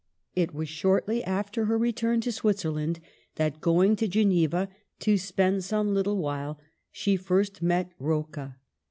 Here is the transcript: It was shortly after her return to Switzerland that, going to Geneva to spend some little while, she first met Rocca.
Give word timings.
It 0.33 0.51
was 0.51 0.67
shortly 0.67 1.23
after 1.23 1.65
her 1.65 1.77
return 1.77 2.21
to 2.21 2.31
Switzerland 2.31 2.99
that, 3.35 3.61
going 3.61 3.95
to 3.97 4.07
Geneva 4.07 4.67
to 5.01 5.15
spend 5.19 5.63
some 5.63 5.93
little 5.93 6.17
while, 6.17 6.59
she 6.89 7.15
first 7.15 7.61
met 7.61 7.91
Rocca. 7.99 8.57